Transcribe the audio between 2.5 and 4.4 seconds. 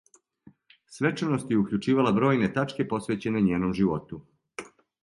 тачке посвећене њеном животу.